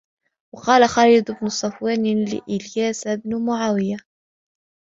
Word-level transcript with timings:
وَقَالَ 0.55 0.89
خَالِدُ 0.89 1.31
بْنُ 1.41 1.49
صَفْوَانَ 1.49 2.03
لِإِيَاسِ 2.25 3.07
بْنِ 3.07 3.45
مُعَاوِيَةَ 3.45 3.97